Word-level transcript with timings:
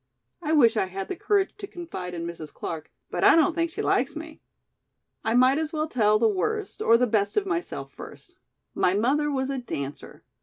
I 0.41 0.51
wish 0.53 0.77
I 0.77 0.87
had 0.87 1.09
the 1.09 1.15
courage 1.15 1.53
to 1.59 1.67
confide 1.67 2.15
in 2.15 2.25
Mrs. 2.25 2.51
Clark, 2.51 2.91
but 3.11 3.23
I 3.23 3.35
don't 3.35 3.53
think 3.53 3.69
she 3.69 3.83
likes 3.83 4.15
me. 4.15 4.41
"I 5.23 5.35
might 5.35 5.59
as 5.59 5.71
well 5.73 5.87
tell 5.87 6.17
the 6.17 6.27
worst 6.27 6.81
or 6.81 6.97
the 6.97 7.05
best 7.05 7.37
of 7.37 7.45
myself 7.45 7.91
first. 7.93 8.35
My 8.73 8.95
mother 8.95 9.29
was 9.29 9.51
a 9.51 9.59
dancer. 9.59 10.23